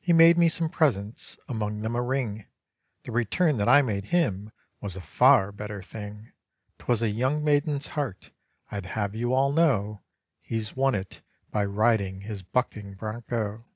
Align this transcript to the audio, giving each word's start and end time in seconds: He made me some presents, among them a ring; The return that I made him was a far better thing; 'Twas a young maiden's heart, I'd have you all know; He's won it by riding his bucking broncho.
He 0.00 0.14
made 0.14 0.38
me 0.38 0.48
some 0.48 0.70
presents, 0.70 1.36
among 1.46 1.82
them 1.82 1.94
a 1.94 2.00
ring; 2.00 2.46
The 3.02 3.12
return 3.12 3.58
that 3.58 3.68
I 3.68 3.82
made 3.82 4.06
him 4.06 4.50
was 4.80 4.96
a 4.96 5.00
far 5.02 5.52
better 5.52 5.82
thing; 5.82 6.32
'Twas 6.78 7.02
a 7.02 7.10
young 7.10 7.44
maiden's 7.44 7.88
heart, 7.88 8.30
I'd 8.70 8.86
have 8.86 9.14
you 9.14 9.34
all 9.34 9.52
know; 9.52 10.00
He's 10.40 10.74
won 10.74 10.94
it 10.94 11.20
by 11.50 11.66
riding 11.66 12.22
his 12.22 12.42
bucking 12.42 12.94
broncho. 12.94 13.66